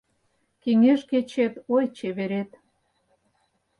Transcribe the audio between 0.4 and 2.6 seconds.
Кеҥеж кечет ой чеверет